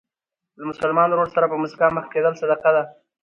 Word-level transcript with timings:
له 0.57 0.63
مسلمان 0.71 1.07
ورور 1.09 1.29
سره 1.35 1.45
په 1.51 1.57
مسکا 1.63 1.87
مخ 1.95 2.05
کېدل 2.13 2.33
صدقه 2.41 2.69
ده. 2.75 2.83